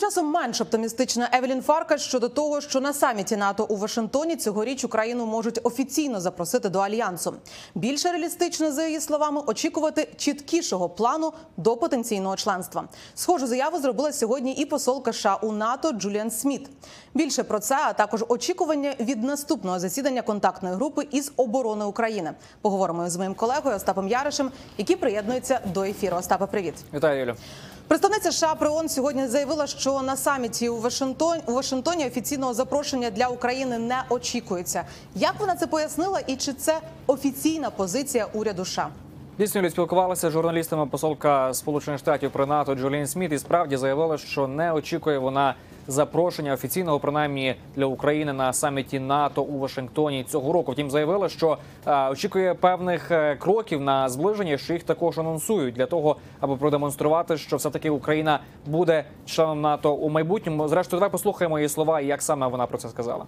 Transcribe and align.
Часом 0.00 0.26
менш 0.26 0.60
оптимістична 0.60 1.28
Евелін 1.32 1.62
Фаркаш 1.62 2.02
щодо 2.02 2.28
того, 2.28 2.60
що 2.60 2.80
на 2.80 2.92
саміті 2.92 3.36
НАТО 3.36 3.66
у 3.68 3.76
Вашингтоні 3.76 4.36
цьогоріч 4.36 4.84
Україну 4.84 5.26
можуть 5.26 5.60
офіційно 5.62 6.20
запросити 6.20 6.68
до 6.68 6.78
альянсу. 6.78 7.34
Більше 7.74 8.12
реалістично, 8.12 8.72
за 8.72 8.86
її 8.86 9.00
словами, 9.00 9.42
очікувати 9.46 10.08
чіткішого 10.16 10.88
плану 10.88 11.32
до 11.56 11.76
потенційного 11.76 12.36
членства. 12.36 12.88
Схожу 13.14 13.46
заяву 13.46 13.78
зробила 13.78 14.12
сьогодні 14.12 14.52
і 14.52 14.64
посолка 14.64 15.12
США 15.12 15.38
у 15.42 15.52
НАТО 15.52 15.92
Джуліан 15.92 16.30
Сміт. 16.30 16.70
Більше 17.14 17.42
про 17.42 17.58
це, 17.58 17.76
а 17.84 17.92
також 17.92 18.24
очікування 18.28 18.94
від 19.00 19.22
наступного 19.22 19.78
засідання 19.78 20.22
контактної 20.22 20.74
групи 20.74 21.08
із 21.10 21.32
оборони 21.36 21.84
України. 21.84 22.32
Поговоримо 22.60 23.10
з 23.10 23.16
моїм 23.16 23.34
колегою 23.34 23.76
Остапом 23.76 24.08
Яришем, 24.08 24.50
який 24.78 24.96
приєднується 24.96 25.60
до 25.74 25.82
ефіру. 25.82 26.16
Остапе, 26.16 26.46
привіт. 26.46 26.74
Вітаю, 26.94 27.20
Юлю. 27.20 27.34
Представниця 27.90 28.32
США 28.32 28.54
при 28.54 28.68
ООН 28.68 28.88
сьогодні 28.88 29.26
заявила, 29.26 29.66
що 29.66 30.02
на 30.02 30.16
саміті 30.16 30.68
у 30.68 30.80
Вашингтоні 30.80 31.42
у 31.46 31.52
Вашингтоні 31.52 32.06
офіційного 32.06 32.54
запрошення 32.54 33.10
для 33.10 33.26
України 33.26 33.78
не 33.78 34.02
очікується. 34.08 34.84
Як 35.14 35.34
вона 35.40 35.56
це 35.56 35.66
пояснила, 35.66 36.20
і 36.26 36.36
чи 36.36 36.52
це 36.52 36.80
офіційна 37.06 37.70
позиція 37.70 38.26
уряду 38.32 38.64
США? 38.64 38.88
Дійсно, 39.38 39.60
Юлі, 39.60 39.70
спілкувалася 39.70 40.30
з 40.30 40.32
журналістами 40.32 40.86
посолка 40.86 41.54
Сполучених 41.54 42.00
Штатів 42.00 42.30
при 42.30 42.46
НАТО 42.46 42.74
Джолін 42.74 43.06
Сміт 43.06 43.32
і 43.32 43.38
справді 43.38 43.76
заявила, 43.76 44.18
що 44.18 44.48
не 44.48 44.72
очікує 44.72 45.18
вона 45.18 45.54
запрошення 45.90 46.52
офіційного, 46.52 47.00
принаймні 47.00 47.54
для 47.76 47.86
України 47.86 48.32
на 48.32 48.52
саміті 48.52 49.00
НАТО 49.00 49.42
у 49.42 49.58
Вашингтоні 49.58 50.24
цього 50.24 50.52
року. 50.52 50.72
Втім, 50.72 50.90
заявила, 50.90 51.28
що 51.28 51.58
е, 51.86 52.08
очікує 52.08 52.54
певних 52.54 53.10
е, 53.10 53.36
кроків 53.36 53.80
на 53.80 54.08
зближення, 54.08 54.58
що 54.58 54.72
їх 54.72 54.82
також 54.82 55.18
анонсують 55.18 55.74
для 55.74 55.86
того, 55.86 56.16
аби 56.40 56.56
продемонструвати, 56.56 57.36
що 57.36 57.56
все 57.56 57.70
таки 57.70 57.90
Україна 57.90 58.40
буде 58.66 59.04
членом 59.26 59.60
НАТО 59.60 59.94
у 59.94 60.08
майбутньому. 60.08 60.68
Зрештою, 60.68 61.00
давай 61.00 61.10
послухаємо 61.10 61.58
її 61.58 61.68
слова 61.68 62.00
і 62.00 62.06
як 62.06 62.22
саме 62.22 62.46
вона 62.46 62.66
про 62.66 62.78
це 62.78 62.88
сказала. 62.88 63.24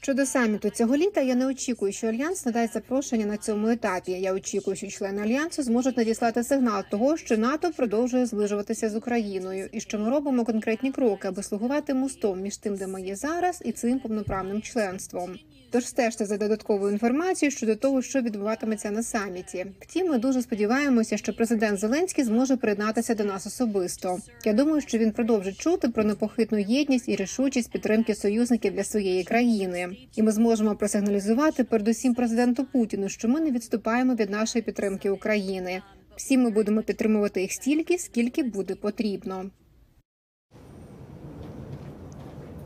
Щодо 0.00 0.26
саміту 0.26 0.70
цього 0.70 0.96
літа, 0.96 1.20
я 1.20 1.34
не 1.34 1.46
очікую, 1.46 1.92
що 1.92 2.06
альянс 2.06 2.46
надасть 2.46 2.72
запрошення 2.72 3.26
на 3.26 3.36
цьому 3.36 3.68
етапі. 3.68 4.12
Я 4.12 4.32
очікую, 4.32 4.76
що 4.76 4.86
члени 4.86 5.22
альянсу 5.22 5.62
зможуть 5.62 5.96
надіслати 5.96 6.44
сигнал 6.44 6.82
того, 6.90 7.16
що 7.16 7.36
НАТО 7.36 7.70
продовжує 7.76 8.26
зближуватися 8.26 8.90
з 8.90 8.96
Україною, 8.96 9.68
і 9.72 9.80
що 9.80 9.98
ми 9.98 10.10
робимо 10.10 10.44
конкретні 10.44 10.92
кроки, 10.92 11.28
аби 11.28 11.42
слугувати 11.42 11.94
мостом 11.94 12.40
між 12.40 12.56
тим, 12.56 12.76
де 12.76 12.86
ми 12.86 13.02
є 13.02 13.16
зараз, 13.16 13.62
і 13.64 13.72
цим 13.72 13.98
повноправним 13.98 14.62
членством. 14.62 15.38
Тож 15.74 15.86
стежте 15.86 16.26
за 16.26 16.36
додатковою 16.36 16.92
інформацією 16.92 17.50
щодо 17.50 17.76
того, 17.76 18.02
що 18.02 18.20
відбуватиметься 18.20 18.90
на 18.90 19.02
саміті. 19.02 19.66
Втім, 19.80 20.08
ми 20.08 20.18
дуже 20.18 20.42
сподіваємося, 20.42 21.16
що 21.16 21.32
президент 21.32 21.78
Зеленський 21.78 22.24
зможе 22.24 22.56
приєднатися 22.56 23.14
до 23.14 23.24
нас 23.24 23.46
особисто. 23.46 24.18
Я 24.44 24.52
думаю, 24.52 24.80
що 24.80 24.98
він 24.98 25.12
продовжить 25.12 25.58
чути 25.58 25.88
про 25.88 26.04
непохитну 26.04 26.58
єдність 26.58 27.08
і 27.08 27.16
рішучість 27.16 27.70
підтримки 27.74 28.14
союзників 28.14 28.74
для 28.74 28.84
своєї 28.84 29.24
країни. 29.24 29.96
І 30.16 30.22
ми 30.22 30.32
зможемо 30.32 30.74
просигналізувати 30.74 31.64
передусім 31.64 32.14
президенту 32.14 32.64
Путіну, 32.64 33.08
що 33.08 33.28
ми 33.28 33.40
не 33.40 33.50
відступаємо 33.50 34.14
від 34.14 34.30
нашої 34.30 34.62
підтримки 34.62 35.10
України. 35.10 35.82
Всі 36.16 36.38
ми 36.38 36.50
будемо 36.50 36.82
підтримувати 36.82 37.40
їх 37.40 37.52
стільки, 37.52 37.98
скільки 37.98 38.42
буде 38.42 38.74
потрібно. 38.74 39.44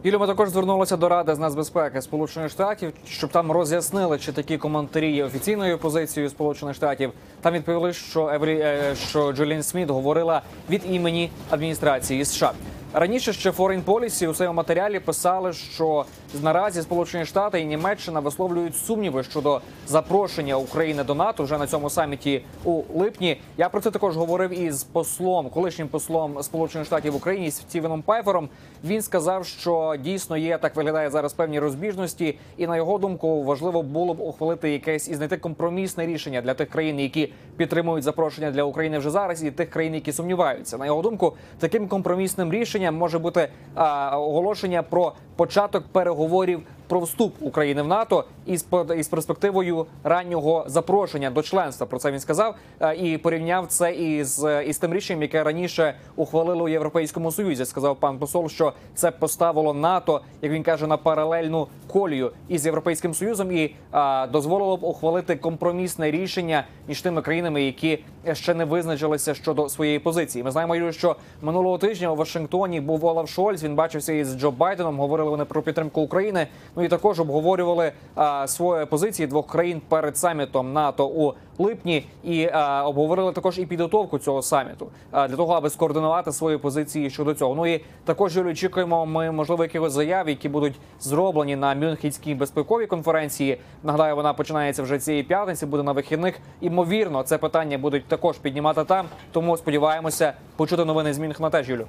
Юлі, 0.04 0.18
ми 0.18 0.26
також 0.26 0.48
звернулися 0.48 0.96
до 0.96 1.08
Ради 1.08 1.34
з 1.34 1.38
нацбезпеки 1.38 2.02
Сполучених 2.02 2.50
Штатів, 2.50 2.92
щоб 3.06 3.30
там 3.30 3.52
роз'яснили, 3.52 4.18
чи 4.18 4.32
такі 4.32 4.58
коментарі 4.58 5.12
є 5.12 5.24
офіційною 5.24 5.78
позицією 5.78 6.30
Сполучених 6.30 6.74
Штатів. 6.74 7.12
Там 7.40 7.54
відповіли, 7.54 7.92
що 7.92 8.28
Евелі 8.28 8.58
е, 8.60 8.94
що 9.08 9.32
Джолін 9.32 9.62
Сміт 9.62 9.90
говорила 9.90 10.42
від 10.70 10.82
імені 10.90 11.30
адміністрації 11.50 12.24
США. 12.24 12.52
Раніше 12.92 13.32
ще 13.32 13.50
Foreign 13.50 13.84
Policy 13.84 14.28
у 14.28 14.34
своєму 14.34 14.54
матеріалі 14.56 15.00
писали, 15.00 15.52
що 15.52 16.04
наразі 16.42 16.82
Сполучені 16.82 17.24
Штати 17.24 17.60
і 17.60 17.64
Німеччина 17.64 18.20
висловлюють 18.20 18.76
сумніви 18.76 19.22
щодо 19.22 19.60
запрошення 19.86 20.56
України 20.56 21.04
до 21.04 21.14
НАТО 21.14 21.42
вже 21.42 21.58
на 21.58 21.66
цьому 21.66 21.90
саміті 21.90 22.44
у 22.64 22.82
липні. 22.94 23.40
Я 23.56 23.68
про 23.68 23.80
це 23.80 23.90
також 23.90 24.16
говорив 24.16 24.60
із 24.60 24.84
послом, 24.84 25.50
колишнім 25.50 25.88
послом 25.88 26.42
Сполучених 26.42 26.86
Штатів 26.86 27.16
Україні 27.16 27.50
Стівеном 27.50 28.02
Пайфером. 28.02 28.48
Він 28.84 29.02
сказав, 29.02 29.46
що 29.46 29.96
дійсно 30.04 30.36
є 30.36 30.58
так 30.58 30.76
виглядає 30.76 31.10
зараз 31.10 31.32
певні 31.32 31.60
розбіжності, 31.60 32.38
і 32.56 32.66
на 32.66 32.76
його 32.76 32.98
думку 32.98 33.42
важливо 33.44 33.82
було 33.82 34.14
б 34.14 34.20
ухвалити 34.20 34.70
якесь 34.70 35.08
і 35.08 35.14
знайти 35.14 35.36
компромісне 35.36 36.06
рішення 36.06 36.42
для 36.42 36.54
тих 36.54 36.68
країн, 36.68 37.00
які 37.00 37.32
підтримують 37.56 38.04
запрошення 38.04 38.50
для 38.50 38.62
України 38.62 38.98
вже 38.98 39.10
зараз, 39.10 39.44
і 39.44 39.50
тих 39.50 39.70
країн, 39.70 39.94
які 39.94 40.12
сумніваються. 40.12 40.78
На 40.78 40.86
його 40.86 41.02
думку, 41.02 41.32
таким 41.58 41.88
компромісним 41.88 42.52
рішенням 42.52 42.96
може 42.96 43.18
бути 43.18 43.48
а, 43.74 44.18
оголошення 44.18 44.82
про 44.82 45.12
початок 45.36 45.84
переговорів 45.92 46.17
договорів 46.18 46.62
про 46.88 47.00
вступ 47.00 47.34
України 47.40 47.82
в 47.82 47.86
НАТО 47.86 48.24
із 48.46 48.66
із 48.96 49.08
перспективою 49.08 49.86
раннього 50.04 50.64
запрошення 50.66 51.30
до 51.30 51.42
членства. 51.42 51.86
Про 51.86 51.98
це 51.98 52.10
він 52.10 52.20
сказав 52.20 52.54
е, 52.80 52.96
і 52.96 53.18
порівняв 53.18 53.66
це 53.66 53.94
із, 53.94 54.46
із 54.66 54.78
тим 54.78 54.94
рішенням, 54.94 55.22
яке 55.22 55.42
раніше 55.42 55.94
ухвалили 56.16 56.62
у 56.62 56.68
Європейському 56.68 57.32
Союзі. 57.32 57.64
Сказав 57.64 57.96
пан 57.96 58.18
посол, 58.18 58.48
що 58.48 58.72
це 58.94 59.10
поставило 59.10 59.74
НАТО, 59.74 60.20
як 60.42 60.52
він 60.52 60.62
каже, 60.62 60.86
на 60.86 60.96
паралельну 60.96 61.66
колію 61.86 62.32
із 62.48 62.66
європейським 62.66 63.14
союзом 63.14 63.52
і 63.52 63.74
а, 63.90 64.26
дозволило 64.32 64.76
б 64.76 64.84
ухвалити 64.84 65.36
компромісне 65.36 66.10
рішення 66.10 66.64
між 66.88 67.02
тими 67.02 67.22
країнами, 67.22 67.62
які 67.62 67.98
ще 68.32 68.54
не 68.54 68.64
визначилися 68.64 69.34
щодо 69.34 69.68
своєї 69.68 69.98
позиції. 69.98 70.44
Ми 70.44 70.50
знаємо, 70.50 70.92
що 70.92 71.16
минулого 71.42 71.78
тижня 71.78 72.12
у 72.12 72.16
Вашингтоні 72.16 72.80
був 72.80 73.04
Олаф 73.04 73.30
Шольц. 73.30 73.62
Він 73.62 73.74
бачився 73.74 74.12
із 74.12 74.36
Джо 74.36 74.50
Байденом. 74.50 74.98
Говорили 74.98 75.30
вони 75.30 75.44
про 75.44 75.62
підтримку 75.62 76.00
України. 76.00 76.46
Ну 76.78 76.84
і 76.84 76.88
також 76.88 77.20
обговорювали 77.20 77.92
а, 78.14 78.46
свої 78.46 78.86
позиції 78.86 79.26
двох 79.26 79.46
країн 79.46 79.82
перед 79.88 80.16
самітом 80.16 80.72
НАТО 80.72 81.06
у 81.06 81.32
липні, 81.62 82.06
і 82.24 82.48
а, 82.52 82.84
обговорили 82.86 83.32
також 83.32 83.58
і 83.58 83.66
підготовку 83.66 84.18
цього 84.18 84.42
саміту 84.42 84.88
а, 85.10 85.28
для 85.28 85.36
того, 85.36 85.54
аби 85.54 85.70
скоординувати 85.70 86.32
свої 86.32 86.58
позиції 86.58 87.10
щодо 87.10 87.34
цього. 87.34 87.54
Ну 87.54 87.66
і 87.66 87.84
також 88.04 88.36
Юлю, 88.36 88.50
очікуємо 88.50 89.06
ми 89.06 89.30
можливо 89.30 89.62
якихось 89.62 89.92
заяв, 89.92 90.28
які 90.28 90.48
будуть 90.48 90.74
зроблені 91.00 91.56
на 91.56 91.74
Мюнхенській 91.74 92.34
безпековій 92.34 92.86
конференції. 92.86 93.60
Нагадаю, 93.82 94.16
вона 94.16 94.32
починається 94.32 94.82
вже 94.82 94.98
цієї 94.98 95.22
п'ятниці, 95.22 95.66
буде 95.66 95.82
на 95.82 95.92
вихідних. 95.92 96.40
Імовірно, 96.60 97.22
це 97.22 97.38
питання 97.38 97.78
будуть 97.78 98.04
також 98.08 98.38
піднімати 98.38 98.84
там. 98.84 99.06
Тому 99.32 99.56
сподіваємося 99.56 100.32
почути 100.56 100.84
новини 100.84 101.12
з 101.12 101.18
Мюнхена 101.18 101.50
теж, 101.50 101.68
Юлю. 101.68 101.86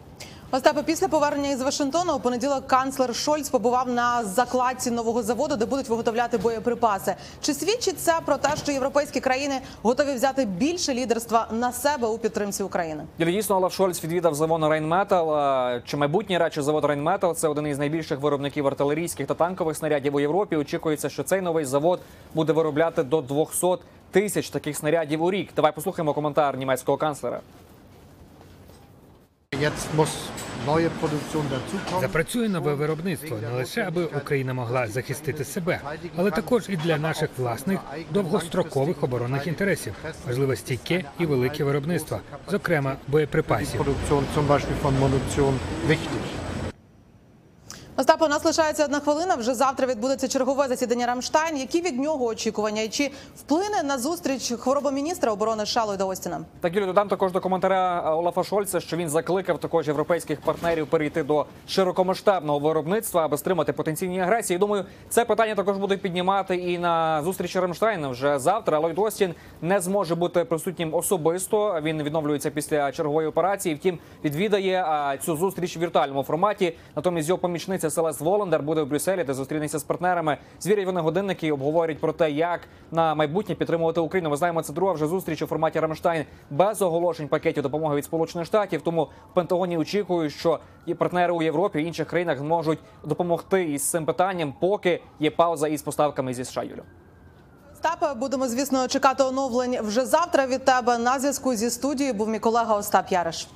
Остапе, 0.52 0.84
після 0.84 1.08
повернення 1.08 1.50
із 1.50 1.62
Вашингтона 1.62 2.14
у 2.14 2.20
понеділок 2.20 2.68
канцлер 2.68 3.16
Шольц 3.16 3.50
побував 3.50 3.90
на 3.90 4.24
закладці 4.24 4.92
нового 4.92 5.24
заводу, 5.24 5.56
де 5.56 5.66
будуть 5.66 5.90
виготовляти 5.90 6.38
боєприпаси. 6.38 7.16
Чи 7.42 7.54
свідчить 7.54 8.00
це 8.00 8.14
про 8.26 8.38
те, 8.38 8.50
що 8.64 8.72
європейські 8.72 9.20
країни 9.20 9.60
готові 9.82 10.14
взяти 10.14 10.46
більше 10.46 10.94
лідерства 10.94 11.48
на 11.52 11.72
себе 11.72 12.08
у 12.08 12.18
підтримці 12.18 12.64
України? 12.64 13.04
Дійсно, 13.20 13.56
Олаф 13.56 13.74
Шольц 13.74 14.04
відвідав 14.04 14.36
завод 14.36 14.64
Рейнметал. 14.64 15.82
Чи 15.86 15.98
майбутній 15.98 16.38
радше 16.38 16.62
завод 16.62 16.86
Рейнметал 16.86 17.36
це 17.36 17.48
один 17.48 17.68
із 17.68 17.80
найбільших 17.80 18.20
виробників 18.20 18.68
артилерійських 18.68 19.28
та 19.28 19.34
танкових 19.34 19.78
снарядів 19.78 20.16
у 20.16 20.20
Європі. 20.20 20.56
Очікується, 20.56 21.10
що 21.10 21.24
цей 21.24 21.42
новий 21.42 21.66
завод 21.66 22.00
буде 22.34 22.54
виробляти 22.54 23.04
до 23.04 23.22
200 23.22 23.68
тисяч 24.12 24.50
таких 24.50 24.78
снарядів 24.78 25.24
у 25.24 25.31
рік. 25.31 25.50
Давай 25.56 25.72
послухаємо 25.72 26.14
коментар 26.14 26.58
німецького 26.58 26.98
канцлера. 26.98 27.40
Запрацює 32.02 32.50
нове 32.50 32.74
виробництво 32.74 33.38
не 33.42 33.58
лише 33.58 33.81
аби 33.81 34.06
Україна 34.06 34.53
могла 34.53 34.88
захистити 34.88 35.44
себе, 35.44 35.80
але 36.16 36.31
також 36.31 36.70
і 36.70 36.78
для 36.78 36.97
наших 36.97 37.30
власних 37.38 37.80
довгострокових 38.12 39.03
оборонних 39.03 39.48
інтересів. 39.48 39.94
Важливе 40.28 40.56
стійке 40.56 41.03
і 41.19 41.25
велике 41.25 41.64
виробництво, 41.64 42.19
зокрема 42.50 42.96
боєприпасів. 43.08 43.86
Остапе, 48.00 48.25
у 48.25 48.28
нас 48.28 48.46
лишається 48.46 48.86
одна 48.86 49.00
хвилина. 49.00 49.36
Вже 49.36 49.54
завтра 49.54 49.88
відбудеться 49.88 50.28
чергове 50.28 50.68
засідання 50.68 51.06
Рамштайн. 51.06 51.57
Які 51.57 51.81
від 51.81 52.00
нього 52.00 52.25
очікування? 52.25 52.81
І 52.81 52.90
чи 52.90 53.12
вплине 53.38 53.84
на 53.84 53.98
зустріч 53.98 54.54
хворобоміністра 54.60 55.31
оборони 55.31 55.66
США 55.66 55.84
Ллойда 55.84 56.06
Остіна? 56.06 56.42
Так, 56.62 56.75
Юлі, 56.75 56.86
додам 56.86 57.07
також 57.07 57.31
до 57.31 57.40
коментаря 57.40 58.13
Олафа 58.16 58.44
Шольца, 58.44 58.80
що 58.80 58.98
він 58.98 59.10
закликав 59.10 59.60
також 59.60 59.88
європейських 59.88 60.42
партнерів 60.42 60.88
перейти 60.88 61.24
до 61.24 61.46
широкомасштабного 61.68 62.60
виробництва, 62.60 63.25
аби 63.25 63.38
стримати 63.38 63.74
потенційні 63.74 64.22
агресії. 64.22 64.60
Думаю, 64.60 64.86
це 65.10 65.25
питання 65.25 65.56
також 65.56 65.78
буде 65.78 65.98
піднімати 65.98 66.56
і 66.56 66.78
на 66.78 67.24
зустрічі 67.24 67.60
Рамштайна 67.60 68.10
вже 68.10 68.40
завтра. 68.40 68.80
Ллойд 68.80 69.00
Остін 69.00 69.36
не 69.62 69.80
зможе 69.80 70.16
бути 70.16 70.44
присутнім 70.44 70.94
особисто. 70.94 71.80
Він 71.84 72.04
відновлюється 72.04 72.51
після 72.51 72.92
чергової 72.92 73.28
операції. 73.28 73.75
Втім, 73.75 74.00
відвідає 74.24 75.18
цю 75.25 75.36
зустріч 75.36 75.78
в 75.78 75.80
віртуальному 75.80 76.24
форматі. 76.24 76.74
Натомість 76.96 77.30
його 77.30 77.38
помічниця 77.38 77.88
Селест 77.89 78.21
Воландер 78.21 78.63
буде 78.63 78.81
в 78.81 78.88
Брюсселі, 78.88 79.24
де 79.24 79.33
зустрінеться 79.33 79.80
з 79.80 79.83
партнерами. 79.83 80.38
Звірять 80.59 80.86
вони 80.86 81.01
годинники 81.01 81.47
і 81.47 81.51
обговорять 81.51 82.00
про 82.00 82.13
те, 82.13 82.31
як 82.31 82.59
на 82.91 83.15
майбутнє 83.15 83.56
підтримувати 83.56 84.00
Україну. 84.00 84.30
Ми 84.30 84.38
знаємо, 84.38 84.62
це 84.62 84.74
друга 84.74 84.94
вже 84.94 85.07
зустріч 85.07 85.41
у 85.41 85.47
форматі 85.47 85.80
Рамштайн 85.80 86.25
без 86.50 86.81
оголошень 86.81 87.27
пакетів 87.27 87.63
допомоги 87.63 87.95
від 87.95 88.06
Сполучених 88.06 88.47
Штатів. 88.47 88.81
Тому 88.81 89.09
в 89.31 89.33
Пентагоні 89.33 89.77
очікують, 89.77 90.33
що 90.33 90.59
і 90.86 90.94
партнери 90.94 91.33
у 91.33 91.41
Європі 91.41 91.81
і 91.81 91.86
інших 91.86 92.07
країнах 92.07 92.38
зможуть 92.38 92.80
допомогти 93.03 93.63
із 93.63 93.89
цим 93.89 94.06
питанням, 94.06 94.53
поки 94.59 95.01
є 95.19 95.31
пауза 95.31 95.68
із 95.68 95.81
поставками 95.81 96.33
зі 96.33 96.45
США. 96.45 96.63
Юлю. 96.63 96.83
Остапе, 97.74 98.13
будемо 98.13 98.47
звісно 98.47 98.88
чекати 98.88 99.24
оновлень 99.24 99.77
вже 99.81 100.06
завтра 100.06 100.47
від 100.47 100.65
тебе. 100.65 100.97
На 100.97 101.19
зв'язку 101.19 101.56
зі 101.56 101.69
студією 101.69 102.13
був 102.13 102.30
мій 102.30 102.39
колега 102.39 102.75
Остап 102.75 103.12
Яриш. 103.12 103.47